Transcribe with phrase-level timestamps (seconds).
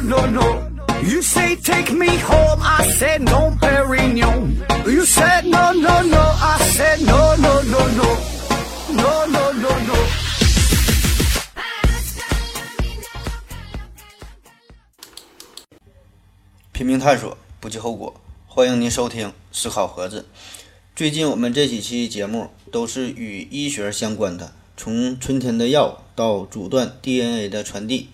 [0.00, 1.00] no, no, no.
[1.02, 4.64] You say take me home, I said no, Perignon.
[4.86, 8.16] You said no, no, no, I said no, no, no, no.
[8.94, 9.94] No, no, no, no.
[16.72, 18.20] 拼命探索，不计后果。
[18.46, 20.26] 欢迎您收听思考盒子。
[20.94, 28.10] 最近我们这几期节目都是与医学相关的，从春天的药到阻断 DNA 的传递，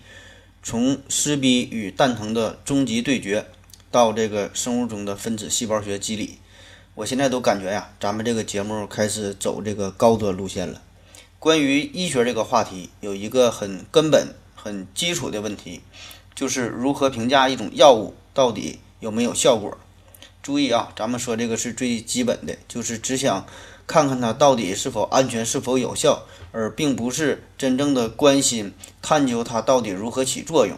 [0.67, 3.45] 从撕逼与蛋疼的终极对决，
[3.91, 6.39] 到这个生物中的分子细胞学机理，
[6.95, 10.81] 我现在都感觉呀，咱们这个节目开始走这个高端路线了。
[11.37, 15.81] 关于医学这个话题，有一个很根本、很基础的问题，
[16.33, 19.77] 就是如何评价一种药物到底有没有效果。
[20.45, 23.47] 注意啊，咱们说这个是最基本的，就是只想
[23.87, 28.71] 看看它到底是否安全、是否有效，而并不是真正的关心
[29.01, 30.77] 探究它到底如何起作用。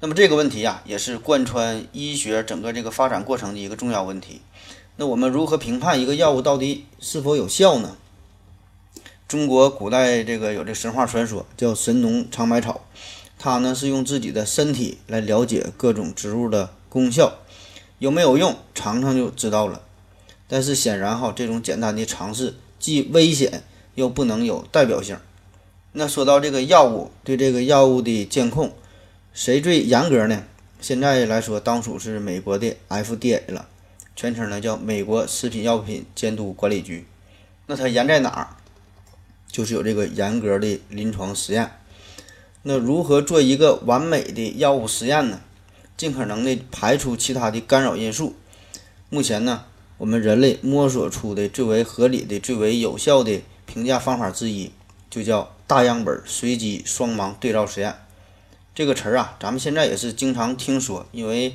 [0.00, 4.40] 那么这个问题呀，也是贯穿医学整个这个发展过程的一个重要问题。
[4.96, 7.96] 那我们如何评判一个药物到底是否有效呢？
[9.28, 12.80] 中国古代这个有这神话传说，叫神农尝百草，
[13.38, 17.38] 他呢是用自己的身体来了解各种植物的功效，
[18.00, 19.82] 有没有用，尝尝就知道了。
[20.48, 23.62] 但是显然哈，这种简单的尝试既危险
[23.94, 25.18] 又不能有代表性。
[25.92, 28.72] 那说到这个药物，对这个药物的监控，
[29.34, 30.44] 谁最严格呢？
[30.80, 33.68] 现在来说，当属是美国的 FDA 了，
[34.16, 37.06] 全称呢叫美国食品药品监督管理局。
[37.66, 38.56] 那它严在哪儿？
[39.52, 41.70] 就是有这个严格的临床实验。
[42.62, 45.40] 那如何做一个完美的药物实验呢？
[46.00, 48.34] 尽可能的排除其他的干扰因素。
[49.10, 49.64] 目前呢，
[49.98, 54.70] 我们人类摸索出的最为合理的、最为有效的评价方法之一，
[55.10, 57.94] 就叫大样本随机双盲对照实验。
[58.74, 61.54] 这个词儿啊，咱们现在也是经常听说，因为，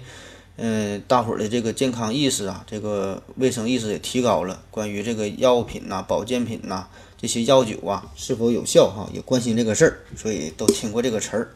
[0.58, 6.86] 嗯，大伙儿的这个健康意识啊，这个卫生意识也提高了，关于这个药品呐、保健品呐。
[7.18, 8.92] 这些药酒啊是否有效？
[8.96, 11.50] 哈，也关心这个事儿，所以都听过这个词儿。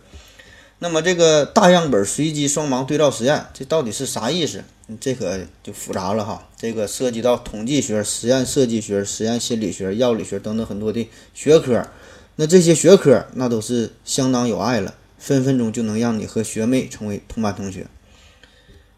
[0.79, 4.63] 那么这个大样本随机双盲对照实验，这到底是啥意思？
[4.99, 6.47] 这可就复杂了哈。
[6.57, 11.85] 这个涉及到统计学、实验设计学、实验心理学、药理学等等很多的学科。
[12.37, 17.85] 那这些学科那都是相当有爱了，分分钟就能让你和学妹成为同班同学。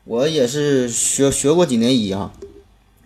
[0.04, 2.32] 我也是学学过几年医啊，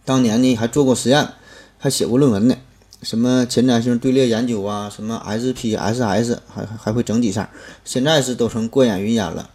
[0.04, 1.30] 当年呢还做过实验，
[1.78, 2.58] 还写过论文呢。
[3.06, 7.52] 什么前瞻性队列研究啊，什么 SPSS，还还会整几下，
[7.84, 9.52] 现在是都成过眼云烟了。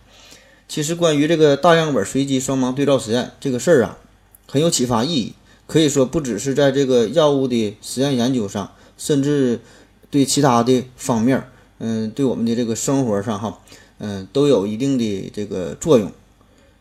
[0.69, 3.99] 其实关于这个大样本随机双盲对照实验这个事儿啊，
[4.47, 5.35] 很有启发意义。
[5.67, 9.61] 可以说不只是在这个药物的实验研究上，甚至
[10.11, 11.45] 对其他的方面，
[11.79, 13.59] 嗯，对我们的这个生活上哈，
[13.99, 16.13] 嗯，都有一定的这个作用。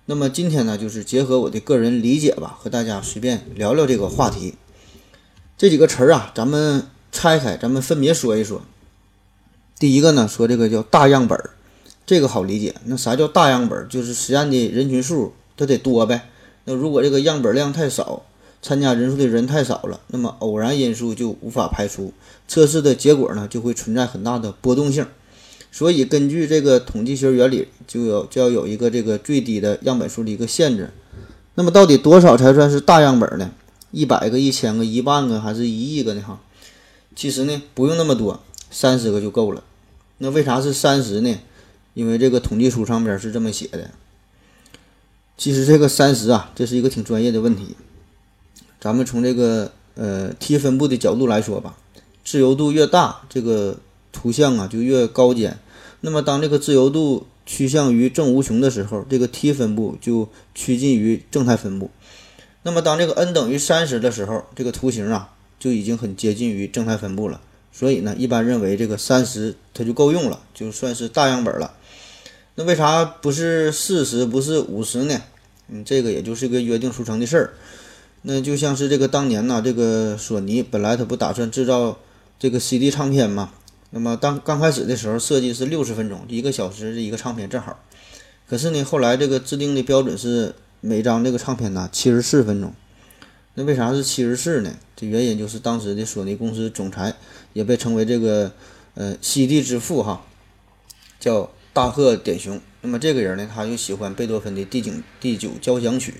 [0.06, 4.54] 那么今天呢，就是结合我的个人理解吧，和大家随便聊聊这个话题。
[5.60, 8.62] 这几个词儿啊，咱们拆开，咱们分别说一说。
[9.78, 11.50] 第一个呢，说这个叫大样本儿，
[12.06, 12.74] 这个好理解。
[12.86, 13.86] 那啥叫大样本儿？
[13.90, 16.30] 就是实验的人群数它得多呗。
[16.64, 18.24] 那如果这个样本量太少，
[18.62, 22.14] 参加人数的人太少了，那么偶然因素就无法排除，
[22.48, 25.06] 测试的结果呢就会存在很大的波动性。
[25.74, 30.90] 所以根据这个统计学原理，就要就要有一个这个最低的样本数的一个限制。
[31.56, 33.52] 那么到底多少才算是大样本呢？
[33.92, 36.22] 一百个、一千个、一万个还是一亿个呢？
[36.22, 36.40] 哈，
[37.16, 39.64] 其实呢不用那么多，三十个就够了。
[40.18, 41.40] 那为啥是三十呢？
[41.94, 43.92] 因为这个统计书上边是这么写的。
[45.38, 47.76] 其实这个三十啊，这是一个挺专业的问题。
[48.80, 51.78] 咱们从这个呃 T 分布的角度来说吧，
[52.24, 53.78] 自由度越大，这个
[54.12, 55.58] 图像啊就越高尖。
[56.02, 61.90] 那么当这个自由度趋向于正无穷的时候，这个 T 分布就趋近于正态分布。
[62.64, 67.40] 那么当这个 n 等于三十的时候，这个图形啊就已经很接近于正态分布了。
[67.72, 71.74] 所以呢，一般认为这个三十它就够用了，就算是大样本了。
[72.56, 75.22] 那为啥不是四十，不是五十呢？
[75.70, 77.54] 嗯，这个也就是个约定俗成的事儿。
[78.24, 81.98] 那就像是这个当年呢，这个索尼本来它不打算制造
[82.38, 83.52] 这个 CD 唱片嘛。
[83.92, 87.80] 那么当刚开始的时候设计是六十分钟，一个小时的一个唱片正好。
[88.50, 90.54] 可是呢，后来这个制定的标准是。
[90.82, 92.74] 每张这个唱片呢，七十四分钟。
[93.56, 94.74] 那为啥是七十四呢？
[94.96, 97.14] 这原因就是当时的索尼公司总裁，
[97.54, 98.52] 也被称为这个
[98.94, 100.26] 呃 CD 之父哈，
[101.20, 102.62] 叫大贺典雄。
[102.82, 106.14] 那么这个人呢，他就喜欢贝多芬的第九第九交响曲，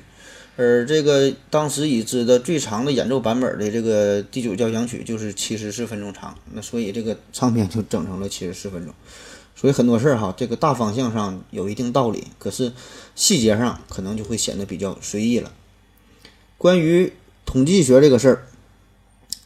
[0.58, 6.38] 而这个当时已知的最长的演奏版本的这个第九交响曲就是七十四分钟长。
[6.52, 8.94] 那所以这个唱片就整成了七十四分钟。
[9.60, 12.72] 所以很多事儿哈，这个大方向上有一定道理，可是
[13.14, 15.52] 细节上可能就会显得比较随意了。
[16.58, 17.12] 关于
[17.46, 18.48] 统计学这个事儿，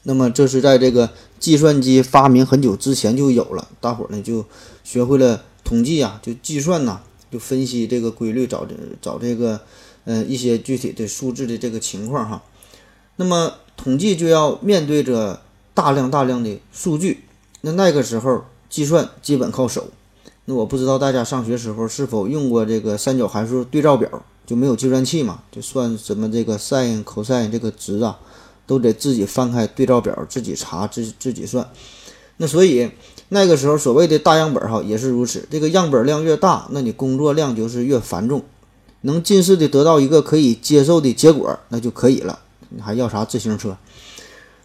[0.04, 4.46] 那么这是在这个计算机发明很久之前就有了，大伙儿呢就
[4.84, 7.02] 学会了统计啊，就计算呐，
[7.32, 9.62] 就分析这个规律，找这找这个
[10.06, 12.44] 呃一些具体的数字的这个情况哈。
[13.16, 15.42] 那么统计就要面对着
[15.74, 17.24] 大量大量的数据，
[17.62, 19.88] 那那个时候计算基本靠手。
[20.46, 24.10] 那我不知道大家上学时候是否用过这个三角函数对照表，
[24.46, 28.20] 就没有计算器嘛，就算什么这个 sin、cos 这个值啊，
[28.68, 31.70] 都得自己翻开对照表，自己查，自自己算。
[32.38, 32.92] 那所以
[33.30, 38.44] 那个时候所谓的大样本哈也是如此，这个样本量越大，那你工作量就是越繁重，
[39.02, 42.40] 能近似的得到一个可以接受的结果，那就可以了。
[42.68, 43.78] 你还要啥自行车？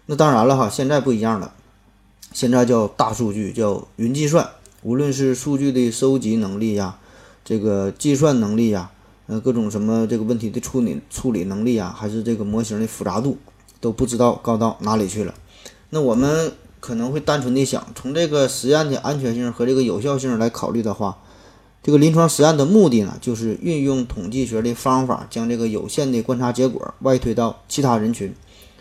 [0.06, 1.52] 那当然了哈，现在不一样了，
[2.32, 4.48] 现在叫大数据，叫云计算。
[4.88, 6.98] 无论是数据的收集能力呀，
[7.44, 8.90] 这个计算能力呀，
[9.26, 13.36] 呃，各种什么这个问题的处理处理能力啊，还是这个模型的复杂度，
[13.82, 15.34] 都不知道高到哪里去了。
[15.90, 21.18] 那我们可能会单纯的想，从这个实验的安全性和这个有效性来考虑的话，
[21.82, 28.34] 这个临床实验的目的呢，就是运用统计学的方法，将这个有限的观察结果外推到其他人群。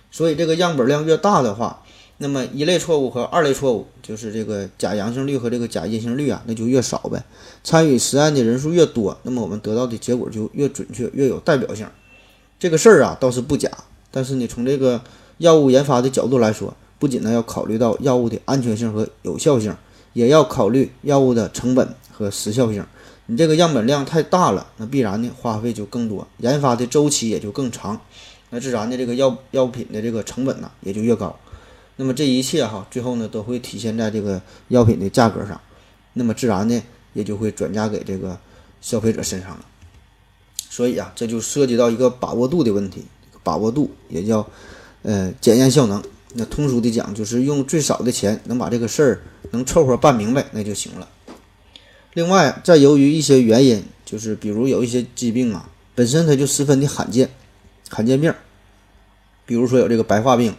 [0.09, 1.83] 所以这个样本量越大的话，
[2.19, 7.23] 那么一类错误和二类错误，就是这个假阳性率和这个假阴性率啊，那就越少呗。
[7.63, 11.87] 参与实验的人数越多，那么我们得到的结果就越准确、越有代表性。
[12.59, 13.69] 这个事儿啊倒是不假，
[14.09, 14.99] 但是你，从这个
[15.37, 19.75] 药物研发的角度来说，不仅呢要考虑到药物的安全性和有效性，
[20.13, 22.83] 也要考虑药物的成本和时效性。
[23.27, 28.01] 你这个样本量太大了，那必然呢花费就更多，研发的周期也就更长，
[28.49, 31.37] 那自然的这个药药品的这个成本呢也就越高。
[31.99, 34.39] 那么这一切哈，最后呢都会体现在这个
[34.69, 35.59] 药品的价格上，
[36.13, 36.83] 那么自然呢
[37.13, 38.39] 也就会转嫁给这个
[38.81, 39.65] 消费者身上了。
[40.69, 43.03] 所以啊，这就涉及到一个把握度的问题，
[43.43, 44.47] 把握度也叫
[45.01, 46.03] 呃检验效能。
[46.33, 51.07] 那通俗的讲，就是用最少的钱能把这个事儿能凑合办明白，那就行了。
[52.13, 57.29] 另外，再由于一些原因，就是比如有一些疾病啊，本身它就十分的罕见，
[57.89, 58.31] 罕见病，
[59.47, 60.53] 比如说有这个白化病。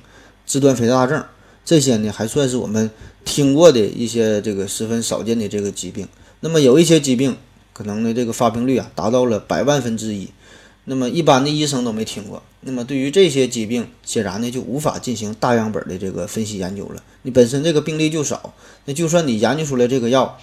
[0.49, 1.23] 肢端肥大症
[1.63, 2.91] 这些呢，还算是我们
[3.23, 6.09] 听过的一些这个十分少见的这个疾病。
[6.41, 7.37] 那么有一些疾病，
[7.75, 10.29] 可能呢这个发病率啊达到了百万分之一，
[10.87, 12.43] 那么一般的医生都没听过。
[12.63, 17.03] 那么对于这些疾病，显然呢就无法进行大样本的这个分析研究了。
[17.21, 18.55] 你本身这个病例就少，
[18.87, 20.39] 那就算你研究出来这个药，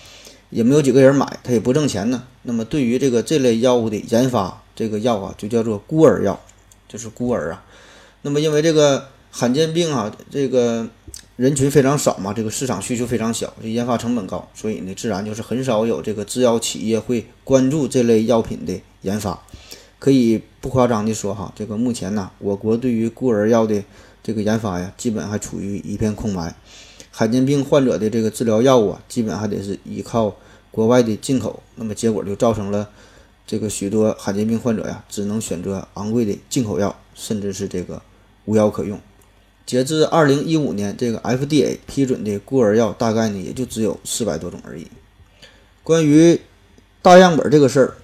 [0.51, 2.21] 也没有几个人买，它也不挣钱呢。
[2.43, 6.39] 那么对于这个这类药物的研发，这个药啊就叫做孤儿药，
[6.87, 7.63] 就是孤儿啊。
[8.21, 9.07] 那么因为这个。
[9.37, 10.87] 罕见病啊，这个
[11.35, 19.37] 人群非常少嘛，这个市场需求非常小，这研发成本高，所以呢，自然就是很少有这个制药企业会关注这类药品的研发。
[19.99, 23.83] 可以不夸张的说哈，这个目前呢，我国对于孤儿药的
[24.23, 26.55] 这个研发呀，基本还处于一片空白。
[27.11, 30.33] 罕见病患者的这个治疗药物啊，基本还得是依靠
[30.71, 32.89] 国外的进口，那么结果就造成了
[33.45, 38.01] 这个许多罕见病患者呀，只能选择昂贵的进口药，甚至是这个
[38.45, 38.97] 无药可用。
[39.65, 44.85] 截至二零一五年，这个 FDA 批准的孤儿药大概呢也就只有四百多种而已。
[45.83, 46.39] 关于
[47.01, 47.95] 大样本这个事儿，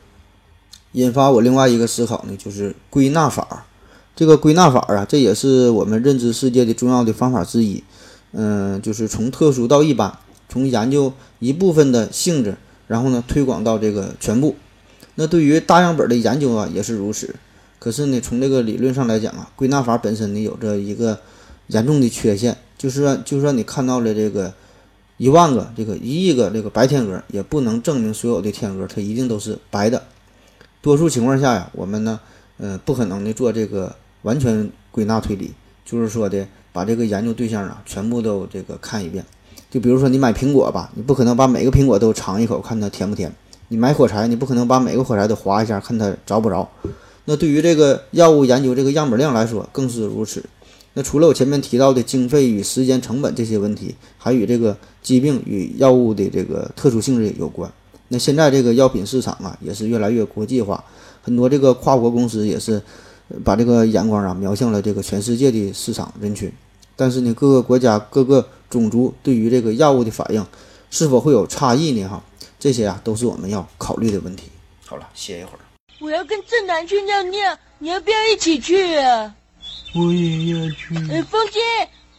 [0.94, 3.68] 引发我另外一个思考呢，就是归纳法。
[4.15, 7.84] 这个归纳法啊，这也是我们认知世界的重要的方法之一。
[8.32, 10.18] 嗯，就是从特殊到一般，
[10.50, 14.56] 从研究一部分的性质，然后呢推广到这个全部。
[15.13, 17.36] 那对于大样本的研究啊，也是如此。
[17.77, 21.20] 可是呢，从这个理论上来讲啊，归纳法本身呢有着一个。
[21.72, 24.54] 严重的缺陷就是说，就算你看到了这个
[25.18, 30.01] 一万个、这个一亿个这个白天鹅，也不能证明所有的天鹅它一定都是白的。
[30.82, 32.20] 多数情况下呀，我们呢，
[32.58, 35.51] 呃，不可能的做这个完全归纳推理，
[35.86, 39.24] 就是说的把这个研究对象啊全部都这个看一遍。
[39.70, 43.30] 就比如说你买苹果吧，你不可能把每个苹果都尝一口看它甜不甜；
[43.68, 46.68] 你买火柴，你不可能把每个火柴都划一下看它着不着。
[47.25, 50.44] 那对于这个药物研究这个样本量来说，更是如此。
[50.93, 57.71] 那除了我前面提到的经费与时间成本这些问题，还与这个疾病与药物的这个特殊性质有关。
[58.10, 60.83] 那现在这个药品市场啊，也是越来越国际化，
[61.21, 62.81] 很多这个跨国公司也是
[63.43, 66.51] 把这个眼光啊瞄向了这个全世界的市场人群。
[66.98, 70.45] 但是呢，各个国家各个种族对于这个药物的反应
[70.89, 72.05] 是否会有差异呢？
[72.10, 72.21] 哈，
[72.60, 74.50] 这些啊都是我们要考虑的问题。
[74.86, 75.60] 好了，歇一会儿。
[76.01, 79.33] 我要跟正南去尿尿，你要不要一起去啊？
[79.94, 80.96] 我也要去。
[81.12, 81.60] 哎，风姐，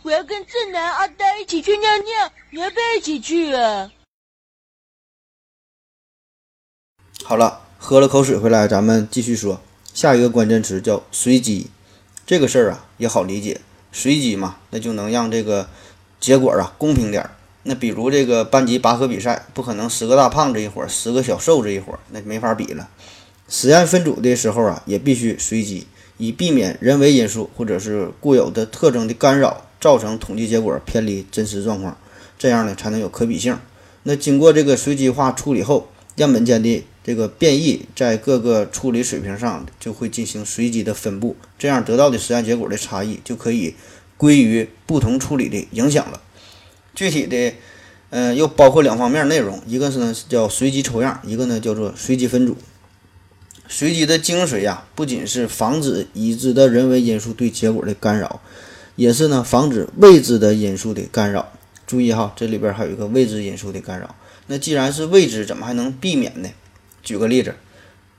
[0.03, 3.91] 我要跟正南、阿呆一起去尿尿，你要不要一起去啊？
[7.25, 9.61] 好了，喝了口水回来，咱们继续说
[9.95, 11.71] 下一个关键词叫随机。
[12.27, 13.61] 这个事儿啊也好理解，
[13.93, 15.69] 随机嘛，那就能让这个
[16.21, 17.31] 结果啊公平点儿。
[17.63, 22.89] 那比如这个班级拔河比赛，不可能十个大胖子一伙儿，十个小瘦子一伙儿，那没法比了。
[23.49, 25.87] 实验分组的时候啊，也必须随机，
[26.23, 31.99] 以避免人为因素或者是固有的特征的干扰，造成统计结果偏离真实状况。
[32.39, 33.59] 这样呢才能有可比性。
[34.05, 43.75] 那经过这个随机化处理后，样本间的这个变异在各个处理水平上就会进行随机的分布，这样得到的实验结果的差异就可以
[44.17, 46.23] 归于不同处理的影响了。
[46.95, 47.55] 具体的，
[48.11, 52.57] 嗯，又包括两方面内容，一个是呢叫随机抽样，一个呢叫做随机分组。
[53.75, 58.43] 随机的精髓呀，不仅是防止已知的人为因素对结果的干扰，
[58.97, 61.51] 也是呢防止未知的因素的干扰。
[61.87, 64.15] 注意哈，这里边还有一个未知因素的干扰。
[64.49, 66.51] 那既然是未知，怎么还能避免呢？
[67.03, 67.55] 举个例子，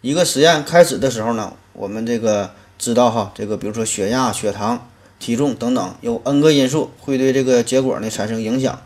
[0.01, 8.81] 一个实验开始的时候呢，我们这个知道哈，这个比如说血压、血糖、体重等等，有 n 个因素会对这个结果呢产生影响。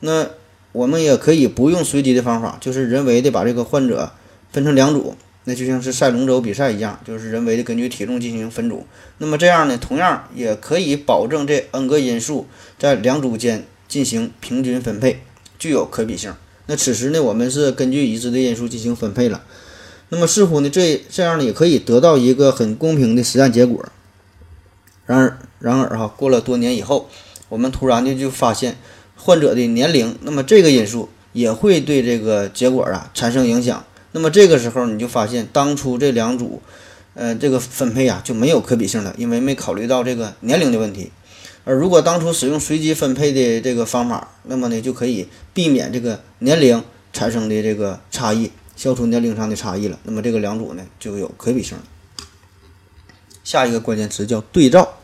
[0.00, 0.26] 那
[0.72, 4.12] 我们也可以不用随机的方法，就是人为的把这个患者
[4.52, 8.86] 分成两组，那就像是赛龙舟比赛一样，就是人为的根据体重进行分组。
[9.18, 12.46] 那么这样呢，同样也可以保证这 n 个因素
[12.78, 15.22] 在两组间进行平均分配，
[15.58, 16.34] 具有可比性。
[16.66, 19.42] 那此时呢，我们是根据已知的因素进行分配了。
[20.10, 23.84] 那么似乎呢，这这样呢也可以得到一个很公平的实验结果。
[25.06, 27.08] 然而，然而哈，过了多年以后，
[27.48, 28.76] 我们突然的就发现
[29.16, 33.84] 患者的年龄，那么这个因素也会对这个结果啊产生影响。
[34.12, 36.60] 那么这个时候你就发现，当初这两组，
[37.14, 41.12] 呃，这个分配啊就没有可比性了，因为没考虑到这个年龄的问题。
[41.64, 49.98] 而如果当初使用随机分配的这个方法，那么呢就可以避免这个年龄产生的这个差异，消除年龄上的差异了。
[50.04, 51.84] 那么这个两组呢就有可比性了。
[53.44, 54.94] 下一个关键词叫对照。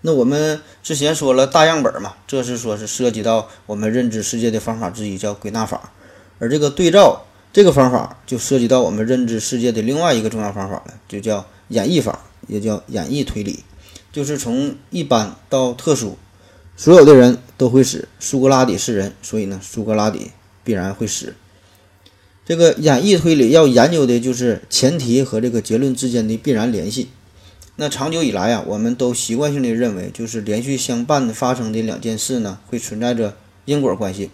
[0.00, 5.92] 那我们之前说了大样本嘛，这是说是涉及到我们认知世界的方法之一，叫归纳法。
[6.38, 7.24] 而这个对照
[7.58, 13.64] 这个方法就涉及到我们认知世界的另外一个重要方法了，就叫演绎法，也叫演绎推理。
[14.12, 16.16] 就是从一般到特殊，
[16.76, 18.06] 所有的人都会死。
[18.20, 20.30] 苏格拉底是人，所以呢，苏格拉底
[20.62, 21.34] 必然会死。
[22.46, 27.08] 这个演绎推理要研究的就是前提和这个结论之间的必然联系。
[27.74, 34.30] 那长久以来啊，我们都习惯性的认为，就是连续相伴发生的两件事呢，会存在着因果关系。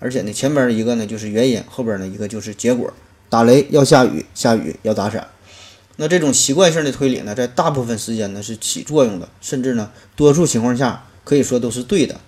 [0.00, 2.92] 而且呢，前边一个呢就是原因，后边呢一个就是结果。
[3.28, 5.28] 打雷要下雨，下雨要打伞。
[5.94, 12.18] 那这种习惯性的推理呢，在大部分时间呢是起作用的，甚至呢，多数情况下可以说都是对的。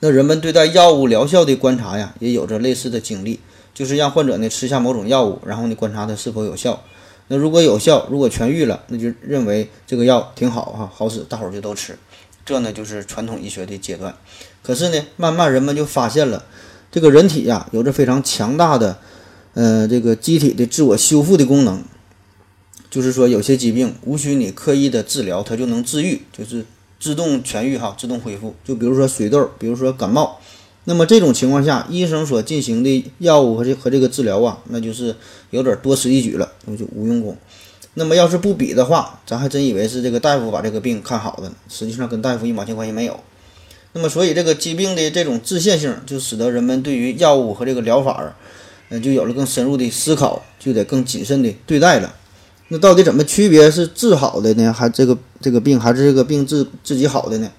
[0.00, 3.40] 那人们对待药物疗效的观察呀，也有着类似的经历，
[3.72, 6.84] 就是让患者呢吃下某种药物，然后呢观察它是否有效。
[7.28, 11.98] 那如果有效，如果痊愈了，那就认为这个药挺好哈，好使，大伙儿就都吃。
[12.44, 14.14] 这呢就是传统医学的阶段。
[14.62, 16.44] 可是呢，慢慢人们就发现了，
[16.96, 18.96] 这个人体呀有着非常强大的，
[19.52, 21.84] 呃，这个机体的自我修复的功能。
[22.88, 26.64] 就是说，有些疾病无需你刻意的治疗，它就能治愈，就是
[26.98, 28.54] 自动痊愈哈，自动恢复。
[28.64, 30.40] 就比如说水痘，比如说感冒，
[30.84, 35.14] 那么这种情况下，医生所进行的药物和这和这个治疗啊，那就是
[35.50, 37.36] 有点多此一举了，那就无用功。
[37.92, 43.20] 那么要是不比的话，咱还真以为是这个大夫把这个病看好的，实际上跟大夫一毛钱关系没有。
[43.96, 48.36] 那么所以这个疾病的这种自限性，就使得人们对于药物和这个疗法，
[48.90, 52.14] 嗯，就有了更深入的思考，就得更谨慎的对待了。
[52.68, 54.70] 那到底怎么区别是治好的呢？
[54.70, 57.50] 还这个这个病还是这个病治自己好的呢？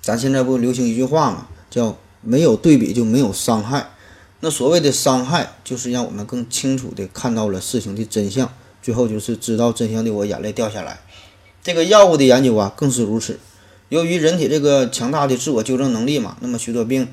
[0.00, 3.90] 咱现在不流行一句话吗，叫没有对比就没有伤害。
[4.38, 8.48] 那所谓的伤害，就是让我们更清楚的看到了事情的真相，
[8.80, 11.00] 最后就是知道真相的我眼泪掉下来。
[11.64, 13.40] 这个药物的研究啊，更是如此。
[13.92, 17.06] 由于人体这个强大的自我纠正能力嘛，那么许多病，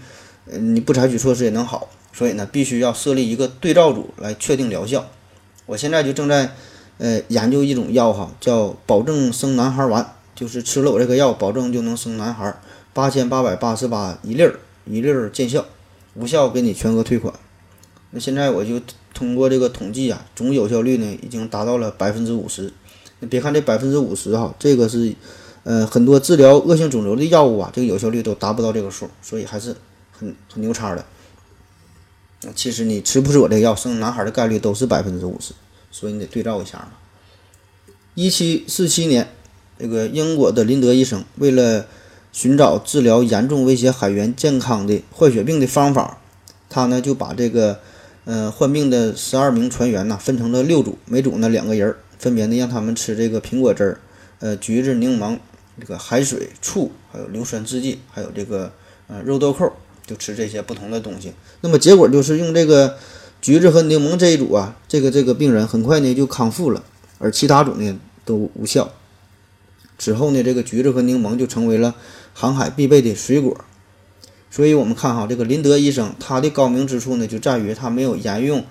[0.50, 1.90] 呃，你不采取措施也能好。
[2.14, 5.06] 所以呢，必须要设立一个对照组来确定疗效。
[5.66, 6.56] 我现在就正在。
[7.02, 10.06] 呃，研究一种药哈，叫保证生男孩丸，
[10.36, 12.54] 就是吃了我这个药，保证就能生男孩，
[12.92, 15.66] 八千八百八十八一粒儿，一粒儿见效，
[16.16, 17.34] 无效给你全额退款。
[18.12, 18.82] 那现在我就
[19.14, 22.74] 通过这个统计啊，总有效率呢已经达到了百分之五十。
[23.22, 25.14] 你别看这百分之五十哈，这个是
[25.64, 29.76] 呃很多治疗恶性肿瘤的药物啊，这个有效率都达不到这个数，所以还是
[30.12, 31.06] 很很牛叉的。
[32.56, 35.54] 其实你吃不吃我这个药，生男孩的概率都是百分之五十。
[35.92, 36.92] 所以你得对照一下嘛。
[38.14, 39.28] 一七四七年，
[39.80, 41.88] 这个英国的林德医生为了
[42.32, 46.20] 寻找治疗严重威胁海员健康的坏血病的方法，
[46.70, 47.80] 他呢就把这个
[48.26, 54.00] 呃，患病的十二名船员呢，分成了六组，每组呢两个人，分别呢让他们吃这个苹果汁儿、
[54.40, 55.40] 呃橘子、柠檬、
[55.80, 58.72] 这个海水、醋，还有硫酸制剂，还有这个
[59.08, 59.72] 呃肉豆蔻，
[60.06, 61.34] 就吃这些不同的东西。
[61.62, 62.98] 那么结果就是用这个
[63.42, 66.84] 橘子和柠檬这一组啊，这个这个病人很快呢就康复了，
[67.18, 68.92] 而其他组呢都无效。
[69.98, 71.94] 之后呢，这个橘子和柠檬就成为了
[72.34, 73.58] 航海必备的水果。
[74.52, 78.66] 所以，我们看哈，这个林德医生他的高明之处呢，就在于他没有沿用，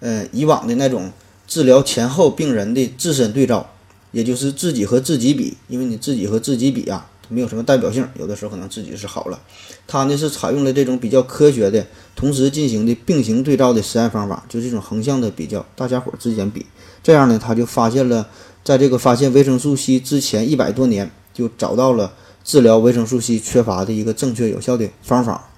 [0.00, 1.12] 呃，以往的那种
[1.46, 3.72] 治疗前后病人的自身对照，
[4.12, 5.56] 也就是自己和自己比。
[5.68, 9.40] 因为你自己和自己比啊，没有什么代表性，有的时候可能自己是好了。
[9.86, 16.66] 他呢是采用了这种比较科学的、同时进行的并行对照的实验方法，就这种横向的比较，大家伙之间比。
[17.02, 18.28] 这样呢，他就发现了，
[18.64, 22.12] 在这个发现维生素 C 之前一百多年，就找到了。
[22.42, 25.50] 治疗维生素 C 缺乏的一个正确有效的方法，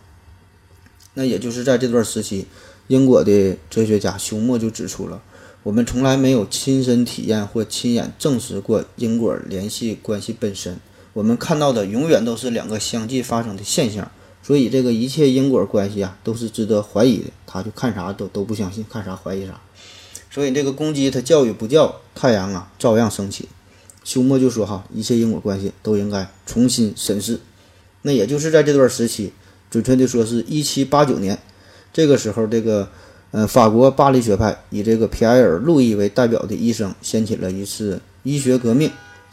[1.15, 2.45] 那也就是在这段时期，
[2.89, 5.23] 英国的哲学家休谟就指出了，
[5.63, 10.81] 我们从来没有亲身体验或亲眼证实过因果联系关系本身，
[11.13, 14.11] 我们看到的永远都是两个相继发生的现象，
[14.43, 17.31] 所以这个一切因果关系啊都是值得怀疑的。
[17.47, 19.61] 他就看啥都都不相信，看啥怀疑啥，
[20.31, 23.49] 所以这个公鸡它叫与不叫，太阳啊照样升起。
[24.03, 27.39] 休谟就说：“哈，一切因果关系都应该重新审视。
[28.03, 29.33] 那也就是在这段时期，
[29.71, 31.39] 准确的说是一七八九年，
[31.93, 32.91] 这个时候，这个
[33.33, 38.89] 呃法国巴黎学派以这个皮埃尔·路易为代表的医生掀起了一次医学革命。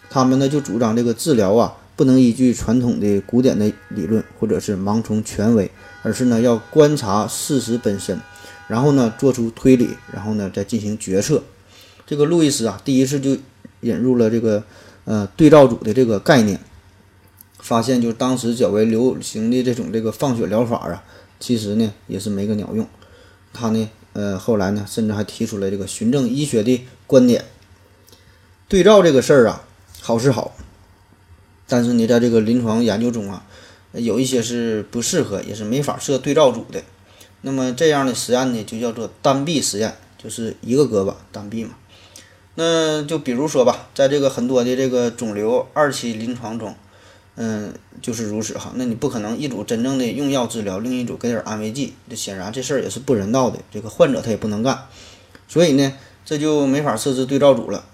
[0.10, 5.70] 他们呢就主张这个治疗啊不能依据传统的古典的理论或者是盲从权威，
[6.02, 8.20] 而是呢要观察事实本身，
[8.68, 11.44] 然后呢做出推理，然后呢再进行决策。
[12.08, 13.38] 这个路易斯啊第一次就。”
[13.82, 14.62] 引入了这个
[15.06, 16.60] 呃对照组的这个概念，
[17.60, 21.02] 发现就当时较为流行的这种这个放血疗法啊，
[21.40, 22.86] 其实呢也是没个鸟用。
[23.54, 27.46] 他呢呃后来呢甚至还提出了这个循证医学的观点。
[28.68, 29.66] 对照这个事儿啊，
[30.02, 30.56] 好是好，
[31.68, 33.46] 但是呢在这个临床研究中啊，
[33.94, 36.82] 有一些是不适合，也是没法设对照组的。
[37.42, 41.72] 那么这样的实验呢就叫做单臂实验，就是一个胳膊单臂嘛。
[42.56, 46.76] 那就比如说吧，在这个很多的这个肿瘤二期临床中，
[47.42, 48.74] 嗯，就是如此哈。
[48.76, 53.60] 那你不可能一组真正的用药治疗，另一组给点安慰剂，这显然这事儿也是不人道的。
[53.72, 54.78] 这个患者他也不能干，
[55.48, 55.94] 所以呢，
[56.26, 57.86] 这就没法设置对照组了。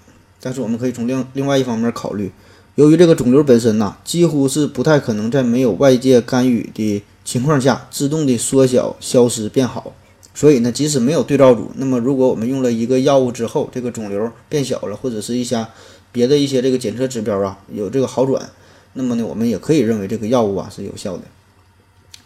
[0.42, 2.32] 但是我们可以从另另外一方面考虑，
[2.74, 9.94] 由于这个肿瘤本身呐，几乎是不太可能在没有外界干预的情况下自动的缩小、消失、变好。
[10.34, 15.66] 所以呢，即使没有对照组，那么如果我们用了一个药物之后，这个肿瘤变小了，或者是一些
[16.12, 18.50] 别的一些这个检测指标啊有这个好转，
[18.98, 21.24] 那么呢，我们也可以认为这个药物啊是有效的。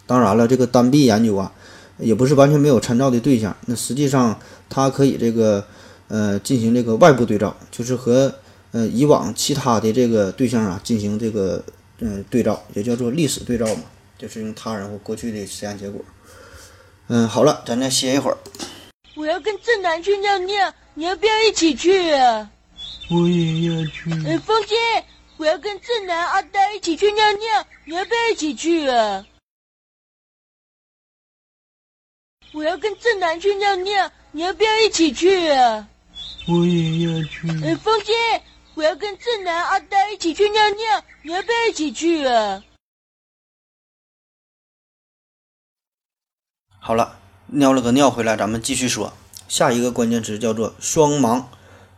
[0.06, 1.52] 当然了，这个单臂研究啊，
[1.98, 3.56] 也不是完全没有参照的对象。
[3.66, 5.66] 那实际上它可以这个
[6.08, 8.34] 呃进行这个外部对照，就是和
[8.72, 11.64] 呃以往其他的这个对象啊进行这个
[12.00, 13.82] 嗯对照，也叫做历史对照嘛，
[14.18, 16.00] 就是用他人或过去的实验结果。
[17.08, 18.38] 嗯，好了，咱再歇一会儿。
[19.16, 22.50] 我要跟正南去尿尿，你要不要一起去啊？
[23.12, 24.12] 我也要去。
[24.26, 24.76] 哎，风姐，
[25.40, 29.26] 我要跟正南、阿呆一起去尿尿，你要不要一起去啊？
[32.52, 35.88] 我要跟正南去尿尿，你要不要一起去啊？
[36.46, 37.48] 我也要去。
[37.64, 38.14] 哎，风姐，
[38.74, 42.62] 我要跟正南、阿呆一起去尿尿，你要不要一起去啊？
[46.82, 49.14] 好了，尿了个尿回来，咱们继续说。
[49.48, 51.46] 下一个关键词叫做双盲。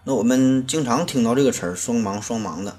[0.03, 2.77] 那我们经常听到这个词儿“双盲”“双盲”的。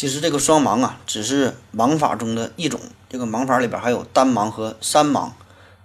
[0.00, 2.80] 其实这个双盲啊，只是盲法中的一种。
[3.10, 5.32] 这个盲法里边还有单盲和三盲。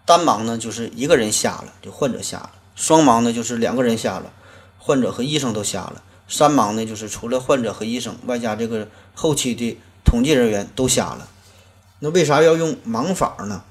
[0.05, 4.31] 单盲呢，就是一个人瞎了，就患者瞎了；双盲呢，就是两个人瞎了，
[4.77, 11.27] 患者和医生都瞎了；三盲呢，就是除了患者和医生，外加这个后期的统计人员都瞎了。
[11.99, 13.63] 那为啥要用盲法呢？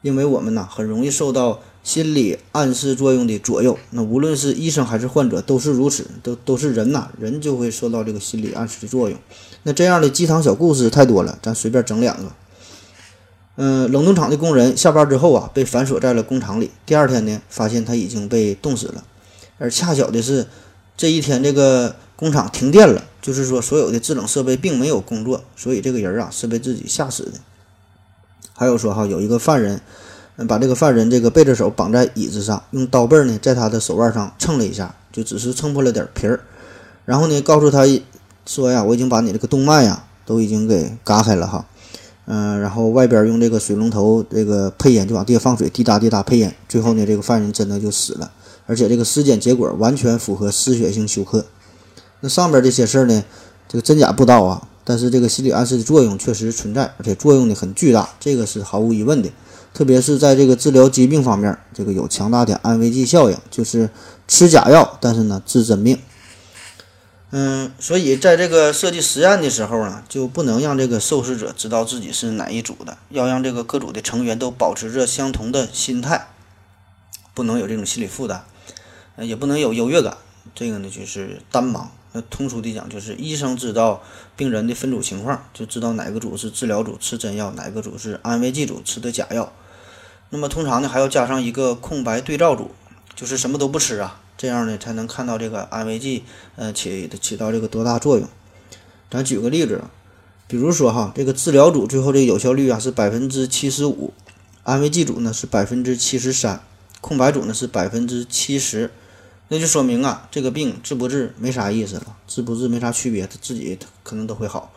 [0.00, 9.18] 因为我们呢很容易受到心理暗示作用的左右，那无论是医生还是患者都是如此，都都是人呐，人就会受到这个心理暗示的作用。
[9.64, 12.30] 那这样的鸡汤小故事太多了，咱随便整两个。
[13.56, 16.70] 嗯，冷冻厂的工人下班之后啊，被反锁在了工厂里。
[16.86, 19.04] 第二天呢，发现他已经被冻死了。
[19.58, 20.46] 而恰巧的是，
[20.96, 27.32] 这一天这个工厂停电了，就是说所有的制冷设备并没有工作，所以这个人啊是被自己吓死的。
[28.54, 29.80] 还有说哈，有一个犯人，
[30.46, 36.40] 把这个犯人这个背着手绑在椅子上，用刀背呢在他的手腕上蹭了一下，就只是蹭破了点皮儿，
[37.04, 37.84] 然后呢告诉他
[38.46, 41.66] 说呀，我已经把你这个动脉呀都已经给嘎开了哈，
[42.26, 48.30] 嗯，然后外边用这个水龙头这个配烟就往地下放水，滴答滴答配烟，最后呢这个犯人真的就死了。
[48.66, 51.44] 而且这个尸检结果完全符合失血性休克。
[52.20, 53.24] 那上边这些事儿呢，
[53.68, 59.28] 这个真假不知道啊，但是这个心理暗示的作用确实存在，而且作用呢很巨大，这个是毫无疑问的。
[59.74, 63.88] 特别是在这个治疗疾病方面，这个有强大的安慰剂效应，就是
[64.28, 65.98] 吃假药，但是呢治真病。
[67.30, 76.28] 嗯，所以在这个设计实验的时候呢，就不能让这个受试者知道自己是哪一组的，要让这个各组的成员都保持着相同的心态，
[77.32, 78.44] 不能有这种心理负担，
[79.16, 80.18] 呃，也不能有优越感。
[80.54, 81.86] 这个呢就是单盲。
[82.12, 84.02] 那通俗的讲，就是医生知道
[84.36, 89.50] 病人的分组情况，就知道哪个组是治疗组吃真药，哪个组是安慰剂组吃的假药。
[90.34, 92.70] 那么通常呢还要加上一个空白对照组，
[93.14, 94.18] 就是什么都不吃啊。
[94.38, 96.24] 这样呢，才能看到这个安慰剂，
[96.56, 98.26] 呃，起起到这个多大作用。
[99.10, 99.82] 咱举个例子，
[100.48, 104.14] 比如说哈，这个治疗组最后这个有效率啊是百分之七十五，
[104.62, 106.62] 安慰剂组呢是百分之七十三，
[107.02, 108.90] 空白组呢是百分之七十，
[109.48, 114.72] 那就说明啊，这个病治不治没啥意思了，治不治没啥区别，他自己可能都会好。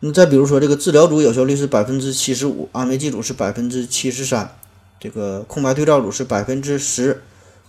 [0.00, 4.56] 那再比如说，这个治疗组有效率是百分之七十五，安慰剂组是百分之七十三，
[5.00, 7.22] 这个空白对照组是百分之十。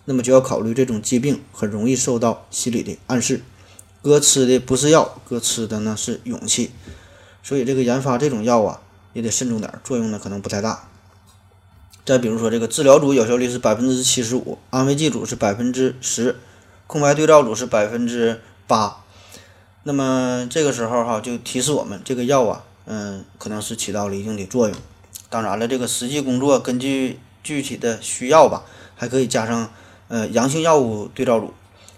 [0.10, 3.42] 那么就要考虑这种疾病很容易受到心理的暗示，
[4.02, 6.72] 哥吃的不是药，哥吃的呢是勇气，
[7.44, 8.80] 所以这个研发这种药啊
[9.12, 10.88] 也得慎重点，作用呢可能不太大。
[12.06, 16.38] 再比如说这个治疗组有效率是百分之七十五，安慰剂组是百分之十，
[16.88, 19.04] 空白对照组是百分之八，
[19.88, 24.78] 那么这个时候哈就提示我们这个药啊，嗯，可能是起到了一定的作用。
[25.30, 29.70] 当然了，这个实际工作根据具体的需要吧，还可以加上。
[30.10, 31.54] 呃，阳性药物对照组，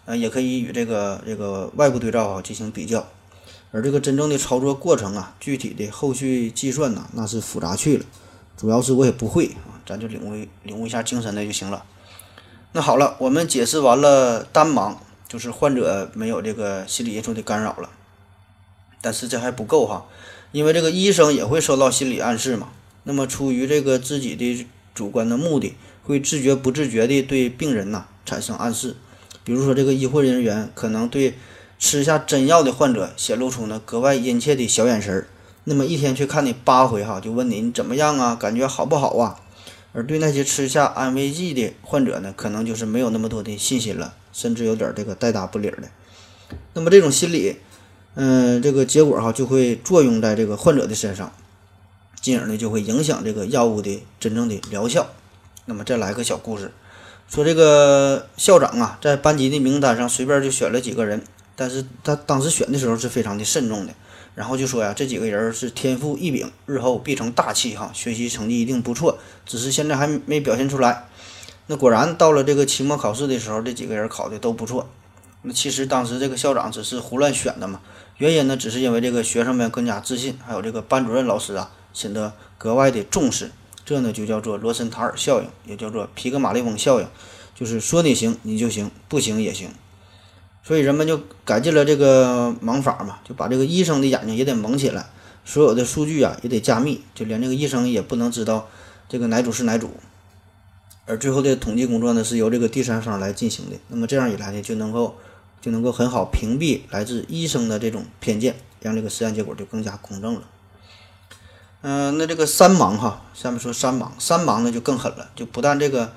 [0.05, 3.07] 呃，也可以与这个这个外部对照啊进行比较，
[3.71, 8.05] 而这个真正的操作过程啊，具体的后续计算呢，那是复杂去了，
[8.57, 11.83] 主要是我也不会啊，咱就领悟领悟一下精神的就行了。
[12.71, 14.95] 那好了，我们解释完了单盲，
[15.29, 17.89] 就是患者没有这个心理因素的干扰了，
[18.99, 20.07] 但是这还不够哈，
[20.51, 22.69] 因为这个医生也会受到心理暗示嘛，
[23.03, 25.75] 那么出于这个自己的主观的目的。
[26.01, 28.95] 会自觉不自觉地对病人呐产生暗示，
[29.43, 31.35] 比如说这个医护人员可能对
[31.77, 35.27] 吃下真药的患者显露出呢格外殷切的小眼神儿，
[35.65, 39.39] 那么一天去看你八回哈，就问你你怎么样啊，感觉好不好啊？
[39.93, 45.83] 而对那些吃下安慰剂的患者呢，可能就是没有那么多的信心了，甚至有点这个带搭不理的。
[46.73, 47.57] 那么这种心理，
[48.15, 51.31] 嗯，这个结果哈就会作用在这个患者的身上，
[52.21, 55.07] 进而呢就会影响这个药物的真正的疗效。
[55.65, 56.71] 那么再来个小故事，
[57.29, 61.21] 说这个校长啊，在班级的名单上随便就选了几个人，
[61.55, 63.93] 但是他当时选的时候是非常的慎重的，
[64.33, 71.05] 然后就说呀，这几个人是天赋异禀，日后必成大器哈，学习成绩一定不错，只是现在还没表现出来。
[71.71, 74.89] 那果然到了这个期末考试的时候，这几个人考的都不错。
[75.43, 77.79] 那其实当时这个校长只是胡乱选的嘛，
[78.17, 83.51] 原因呢，只是因为这个学生们更加自信，还有这个班主任老师啊显得格外的重视。
[83.85, 87.07] 这呢就叫做罗森塔尔效应，也叫做皮格马利翁效应，
[87.53, 89.69] 就是说你行你就行，不行也行。
[90.63, 95.05] 所以人们就改进了这个盲法嘛，就把这个医生的眼睛也得蒙起来，
[95.45, 98.67] 所有的数据啊也得加密，就连这个医生也不能知道
[99.07, 99.91] 这个哪组是哪组。
[101.09, 103.75] 而最后的统计工作呢是由这个第三方来进行的。
[103.87, 105.17] 那么这样一来呢，就能够
[105.59, 110.41] 就能够很好屏蔽来自医生的这种偏见，让这个实验结果就更加公正了。
[111.81, 116.13] 嗯，那这个三盲哈，下面说三盲，三盲呢就更狠了，就不但这个，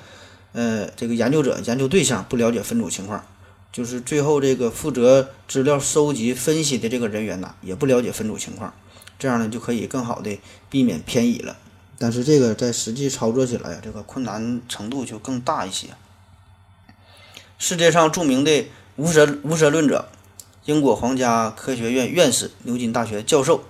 [0.52, 3.24] 呃，这个研究者、研究对象不了解分组情况，
[3.72, 8.74] 就是最后这个负责资料收集、分析的这个人员呐，也不了解分组情况，
[9.18, 11.57] 这样呢就可以更好的避免偏移了。
[12.02, 15.86] 但是这个在实际操作起来，这个困难程度就更大一些。
[17.60, 20.08] 世界上著名的无神无神论者，
[20.64, 23.62] 英国皇家科学院院士、牛津大学教授。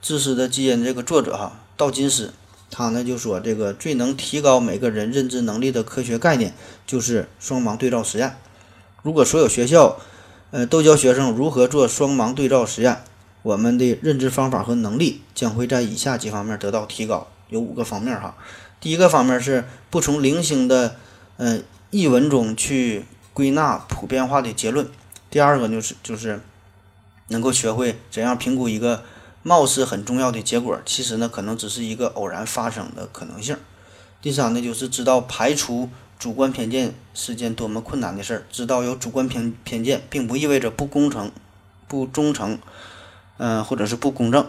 [0.00, 2.32] 自私的基因这个作者哈道金斯，
[2.70, 6.54] 他呢就说这个最能提高每个人认知能力的科学概念
[6.86, 8.36] 就是双盲对照实验。
[9.02, 9.98] 如果所有学校，
[10.52, 13.02] 呃都教学生如何做双盲对照实验，
[13.42, 17.26] 我们的认知方法和能力将会在以下几方面得到提高。
[17.50, 18.34] 有五个方面哈。
[18.80, 20.96] 第一个方面是不从零星的
[21.36, 24.88] 嗯译文中去归纳普遍化的结论。
[25.28, 26.40] 第二个就是就是
[27.28, 29.04] 能够学会怎样评估一个。
[29.42, 33.56] 貌似很重要的结果，其实呢，可能只是一个偶然发生的可能性。
[34.20, 38.44] 第三呢，就是知道排除主观偏见是件多么困难的事儿。
[38.52, 41.32] 知道有主观偏偏见，并不意味着不公诚、
[41.88, 42.58] 不忠诚，
[43.38, 44.46] 嗯，或者是不公正。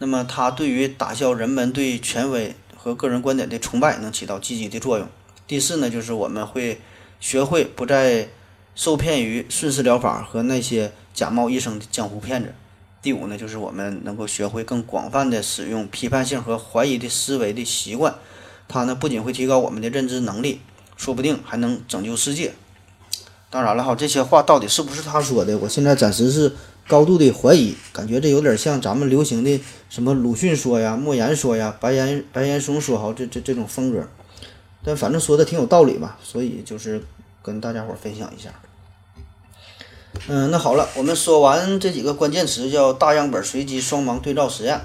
[0.00, 5.08] 那么，它对于打消人们对权威和个人观点的崇拜，能起到积极的作用。
[5.46, 6.80] 第四呢，就是我们会
[7.18, 8.28] 学会不再
[8.76, 12.54] 受骗于顺势疗法和那些假冒医生的江湖骗子。
[13.02, 18.14] 第五呢，就是我们能够学会更广泛的使用批判性和怀疑的思维的习惯，
[18.68, 20.60] 它呢不仅会提高我们的认知能力，
[20.96, 22.52] 说不定还能拯救世界。
[23.50, 26.54] 当然了哈，这些话到底是不是他说的，我现在暂时是
[26.88, 34.08] 高度的怀疑，感觉这有点像咱们流行的什么鲁迅说呀、莫言说呀、白岩白岩松说哈，这这这种风格。
[34.82, 37.02] 但反正说的挺有道理吧，所以就是
[37.42, 38.48] 跟大家伙分享一下。
[40.28, 44.80] 嗯，那好了，我们说完这几个关键词，叫大样本随机双盲对照实验。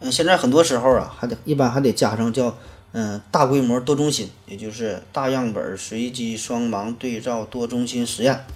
[0.00, 2.56] 嗯，现在很多时候啊，还得一般还得加上叫
[2.92, 8.46] 嗯大规模多中心，也就是大样本随机双盲对照多中心实验。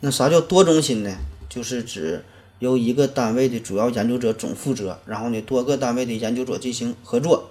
[0.00, 1.16] 那啥叫多中心呢？
[1.56, 2.22] 就是指
[2.58, 7.48] 由一个单位的主要研究者总负责，然后呢多个单位的研究者进行合作，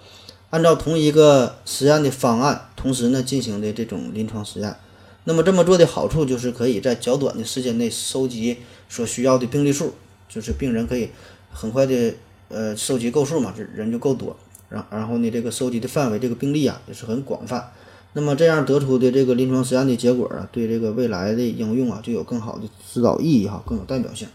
[0.51, 4.75] 按照同一个实验的方案，同时呢进行的这种临床实验。
[5.23, 9.95] 那么这么做的好处就是可以在较短的时间内收集所需要的病例数，
[10.29, 11.09] 就是病人可以
[11.51, 12.13] 很快的
[12.49, 14.37] 呃收集够数嘛，这人就够多。
[14.69, 17.71] 然然后呢，这个收集的范围，这个病例啊也是很广泛。
[18.15, 24.27] 那么这样得出的这个临床实验的结果啊，对这个未来的应用啊就有更好的指导意义哈，更有代表性。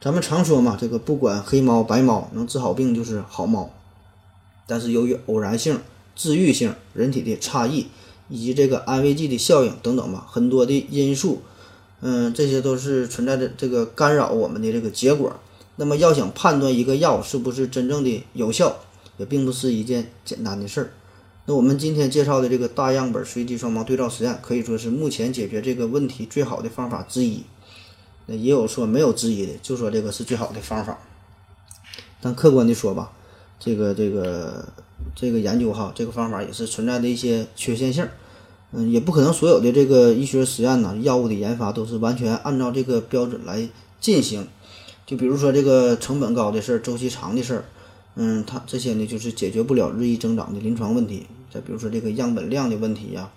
[0.00, 3.70] 咱们常说嘛，这个不管黑猫白猫，能治好病就是好猫。
[4.66, 5.80] 但是由于偶然性、
[6.14, 7.86] 治愈性、人体的差异。
[8.30, 11.42] 以及这个安慰剂的效应等等吧，很多的因素，
[12.00, 15.30] 嗯，这些都是存在着这个干扰我们的这个结果。
[15.76, 18.78] 那么要想判断一个药是不是真正的有效，
[19.18, 20.90] 也并不是一件简单的事儿。
[21.46, 27.42] 那我们今天介绍的这个大样本随机双盲对照实验，可以说是目前解决这个问题最好的方法之一。
[28.26, 30.98] 那也有说没有之一的，就说这个是最好的方法。
[32.20, 33.12] 但客观的说吧，
[33.58, 34.68] 这个这个。
[35.14, 38.08] 这个研究哈，这个方法也是存在的一些缺陷性，
[38.72, 43.68] 嗯，也不可能所有的这个医学实验呢，药物的研发都是完全按照这个标准来
[44.00, 44.48] 进行。
[45.06, 47.64] 就比如说这个成本高的事儿、周期长的事儿，
[48.16, 51.26] 嗯，它这些呢就是解决不了日益增长的临床问题。
[51.52, 53.30] 再比如说这个样本量的问题呀，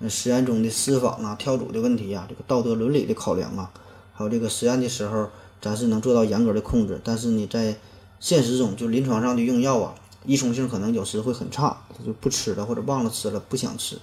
[0.00, 3.70] 嗯，实验中的私访啊、跳组的问题呀，这个道德伦理的考量啊，
[4.12, 5.28] 还有这个实验的时候，
[5.60, 7.76] 咱是能做到严格的控制，但是你，在
[8.20, 9.94] 现实中就临床上的用药啊。
[10.26, 13.96] 依从性可能有时会很差，他就不吃了或者忘了吃了，不想吃。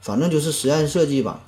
[0.00, 1.40] 反正就是实验设计吧，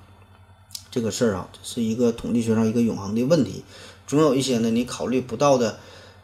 [0.90, 3.64] 这个事儿啊，是一个统计学上一个永恒的问题，
[4.06, 5.78] 总有一些呢你考虑不到的，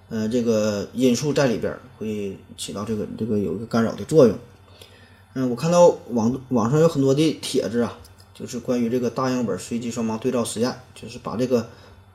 [0.08, 4.36] 呃，这个因素在里边会起到这个这个有一个干扰的作用。
[5.34, 7.98] 嗯，我看到网网上有很多的帖子啊，
[8.32, 11.68] 就是关于这个大样本随机双盲对照实验，就是把这个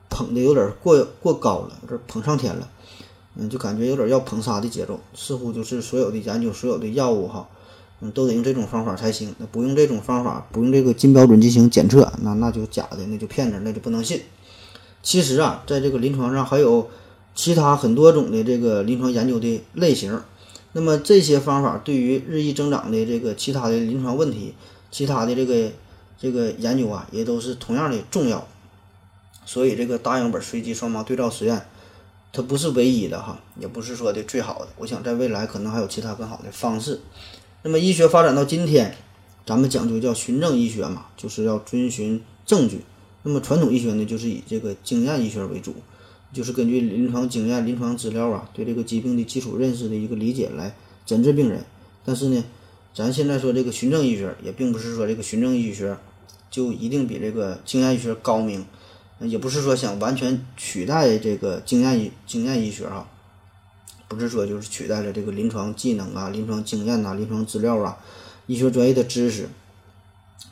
[0.10, 2.68] 捧的有点过过高了，有点捧上天了。
[3.36, 7.48] 嗯，就感觉有点要捧杀的节奏，似乎就是所有的研究、所有的药物哈，
[8.02, 9.34] 嗯，都得用这种方法才行。
[9.38, 14.22] 那不用这种方法，不用这个金标准进行检测，那那就假的，那就骗子，那就不能信。
[15.04, 16.90] 其实啊，在这个临床上还有
[17.36, 20.22] 其他很多种的这个临床研究的类型。
[20.74, 24.54] 那么这些方法对于日益增长的这个其他的临床问题、
[24.90, 25.72] 其他的这个
[26.20, 28.48] 这个研究啊，也都是同样的重要。
[29.46, 31.66] 所以这个大样本随机双盲对照实验。
[32.34, 34.70] 它不是唯一的哈，也不是说的最好的。
[34.78, 37.02] 我想在未来可能还有其他更好的方式。
[37.64, 38.96] 那么医学发展到今天，
[39.46, 42.86] 咱们讲究叫循证医学嘛，就是要遵循证据。
[43.24, 45.76] 那么传统医学呢，就是以这个经验医学为主，
[46.34, 51.64] 就是根据临床经验、临床资料啊，对这个疾病的基础认识的一个理解来诊治病人。
[52.06, 52.44] 但是呢，
[52.94, 55.98] 咱现在说这个循证医学，也并不是说这个循证医学
[56.50, 58.66] 就一定比这个经验医学高明。
[59.24, 63.08] 也不是说想完全取代这个经验医经验医学哈，
[64.08, 68.00] 不是说就是取代了这个临床技能啊、临床经验呐、临床资料啊、
[68.48, 69.48] 医学专业的知识，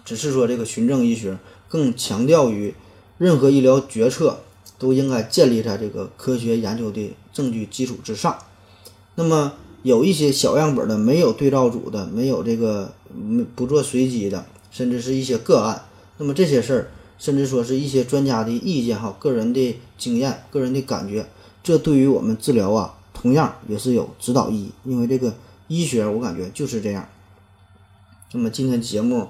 [0.06, 2.76] 只是说这个循证医学更强调于
[3.18, 4.44] 任何医疗决策
[4.80, 8.39] 都应该建立在这个科学研究的证据基础之上。
[9.13, 12.92] 那么有一些小样本的、没有对照组的、没有这个
[13.56, 15.84] 不做随机的，甚至是一些个案，
[16.18, 16.92] 那么这些事儿。
[17.20, 21.28] 甚至说是一些专家的意见哈，个人的经验、个人的感觉，
[21.62, 24.72] 这对于我们治疗啊，同样也是有指导意义。
[24.86, 25.34] 因为这个
[25.68, 27.06] 医学，我感觉就是这样。
[28.32, 29.28] 那么今天节目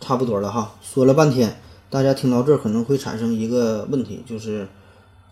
[0.00, 4.68] 差不多了哈，说了半天，大家听到这可能会产生一个问题，就是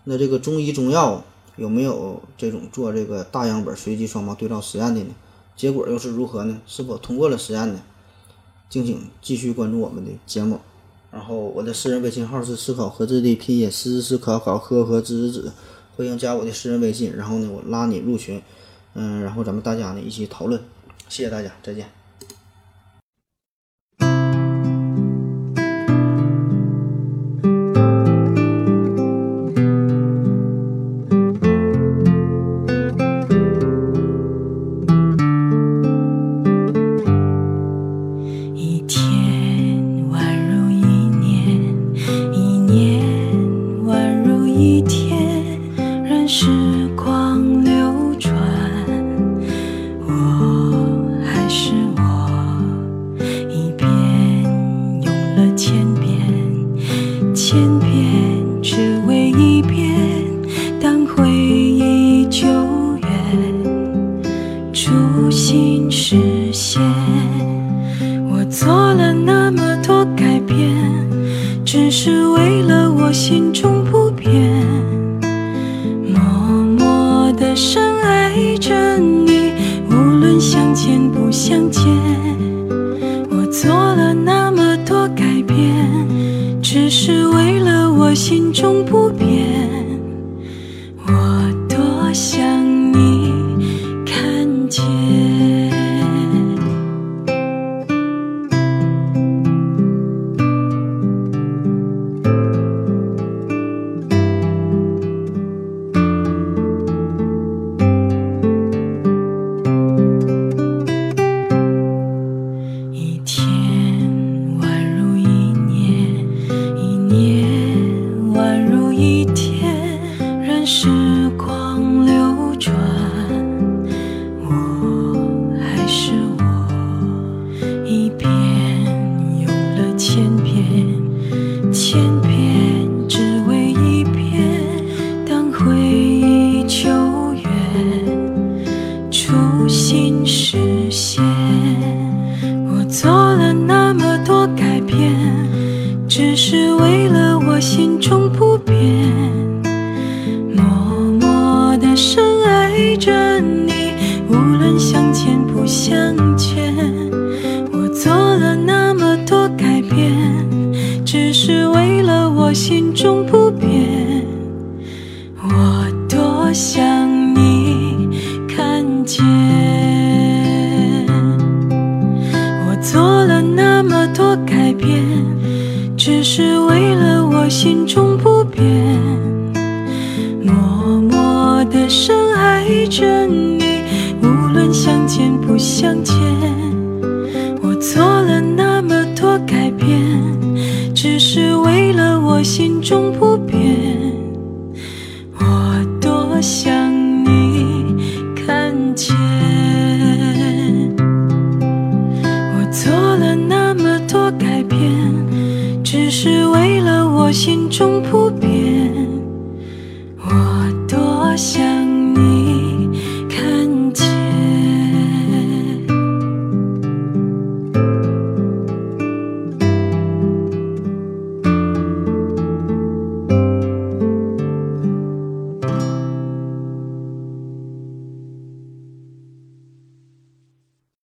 [0.05, 1.23] 那这个中医中药
[1.55, 5.15] 有没有这种做这个大样本随机双盲对照实验的呢？
[5.55, 6.59] 结果又是如何呢？
[6.65, 7.79] 是否通过了实验呢？
[8.69, 10.59] 敬请继续关注我们的节目。
[11.11, 15.51] 然后我的私人微信号是思考盒子的拼音，思思考考呵呵知知知，
[15.95, 18.41] 欢迎加我的私人微信，然后呢我拉你入群，
[18.95, 20.59] 嗯，然后咱们大家呢一起讨论，
[21.07, 22.02] 谢谢大家，再见。